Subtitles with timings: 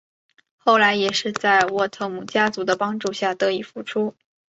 [0.57, 4.15] 后来也是在沃特姆家族的帮助下得以复出。